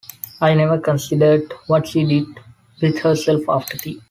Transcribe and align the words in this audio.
I 0.41 0.55
never 0.55 0.79
considered 0.79 1.53
what 1.67 1.89
she 1.89 2.03
did 2.03 2.25
with 2.81 2.97
herself 3.01 3.43
after 3.47 3.77
tea. 3.77 3.99